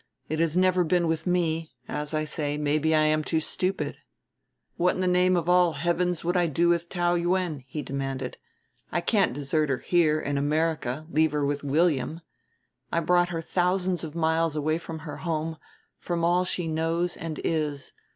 It 0.29 0.39
has 0.39 0.57
never 0.57 0.83
been 0.83 1.05
with 1.07 1.27
me; 1.27 1.73
as 1.87 2.11
I 2.15 2.23
say, 2.23 2.57
maybe 2.57 2.95
I 2.95 3.03
am 3.03 3.23
too 3.23 3.39
stupid. 3.39 3.97
"What 4.75 4.95
in 4.95 5.01
the 5.01 5.05
name 5.05 5.35
of 5.35 5.47
all 5.47 5.73
the 5.73 5.77
heavens 5.77 6.23
would 6.23 6.35
I 6.35 6.47
do 6.47 6.69
with 6.69 6.89
Taou 6.89 7.21
Yuen?" 7.21 7.63
he 7.67 7.83
demanded. 7.83 8.37
"I 8.91 8.99
can't 9.01 9.31
desert 9.31 9.69
her 9.69 9.77
here, 9.77 10.19
in 10.19 10.39
America, 10.39 11.05
leave 11.11 11.33
her 11.33 11.45
with 11.45 11.63
William. 11.63 12.21
I 12.91 12.99
brought 12.99 13.29
her 13.29 13.41
thousands 13.41 14.03
of 14.03 14.15
miles 14.15 14.55
away 14.55 14.79
from 14.79 14.97
her 15.05 15.17
home, 15.17 15.57
from 15.99 16.23
all 16.25 16.45
she 16.45 16.67
knows 16.67 17.15
and 17.15 17.39
is. 17.43 17.91